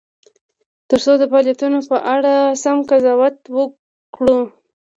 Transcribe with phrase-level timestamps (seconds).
[0.89, 4.39] ترڅو د فعالیتونو په اړه سم قضاوت وکړو.